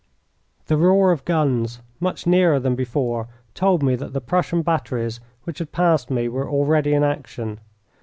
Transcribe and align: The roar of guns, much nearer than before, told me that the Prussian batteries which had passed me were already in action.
The 0.65 0.77
roar 0.77 1.11
of 1.11 1.25
guns, 1.25 1.79
much 1.99 2.25
nearer 2.25 2.59
than 2.59 2.73
before, 2.73 3.27
told 3.53 3.83
me 3.83 3.95
that 3.97 4.13
the 4.13 4.19
Prussian 4.19 4.63
batteries 4.63 5.19
which 5.43 5.59
had 5.59 5.71
passed 5.71 6.09
me 6.09 6.27
were 6.27 6.49
already 6.49 6.95
in 6.95 7.03
action. 7.03 7.59